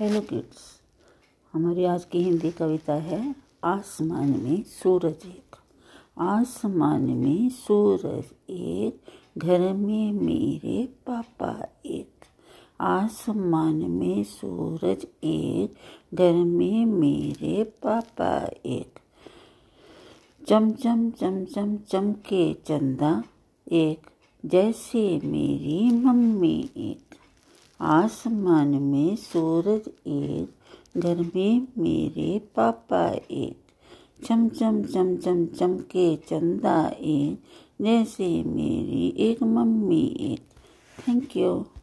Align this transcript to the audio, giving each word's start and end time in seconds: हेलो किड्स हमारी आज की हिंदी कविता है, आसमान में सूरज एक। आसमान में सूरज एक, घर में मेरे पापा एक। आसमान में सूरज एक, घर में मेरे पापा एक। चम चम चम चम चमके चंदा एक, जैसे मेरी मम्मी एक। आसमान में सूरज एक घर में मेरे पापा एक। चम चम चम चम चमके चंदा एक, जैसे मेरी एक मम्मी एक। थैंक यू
हेलो 0.00 0.20
किड्स 0.20 0.80
हमारी 1.52 1.84
आज 1.84 2.04
की 2.04 2.22
हिंदी 2.22 2.50
कविता 2.50 2.94
है, 2.94 3.34
आसमान 3.64 4.28
में 4.28 4.62
सूरज 4.62 5.26
एक। 5.26 5.56
आसमान 6.18 7.02
में 7.02 7.48
सूरज 7.48 8.24
एक, 8.50 9.00
घर 9.38 9.72
में 9.72 10.12
मेरे 10.12 10.86
पापा 10.86 11.68
एक। 11.86 12.24
आसमान 12.80 13.74
में 13.74 14.24
सूरज 14.24 15.06
एक, 15.24 15.74
घर 16.14 16.32
में 16.32 16.86
मेरे 16.86 17.64
पापा 17.64 18.50
एक। 18.66 18.98
चम 20.48 20.70
चम 20.70 21.10
चम 21.10 21.44
चम 21.44 21.76
चमके 21.76 22.54
चंदा 22.54 23.24
एक, 23.72 24.00
जैसे 24.46 25.20
मेरी 25.24 25.90
मम्मी 25.90 26.70
एक। 26.76 27.19
आसमान 27.82 28.68
में 28.68 29.16
सूरज 29.16 29.88
एक 30.06 30.48
घर 30.96 31.30
में 31.36 31.68
मेरे 31.78 32.38
पापा 32.38 33.08
एक। 33.30 33.56
चम 34.24 34.48
चम 34.48 34.82
चम 34.82 35.16
चम 35.16 35.46
चमके 35.46 36.16
चंदा 36.16 36.88
एक, 36.88 37.42
जैसे 37.82 38.42
मेरी 38.44 39.14
एक 39.18 39.42
मम्मी 39.42 40.16
एक। 40.20 40.40
थैंक 41.08 41.36
यू 41.36 41.66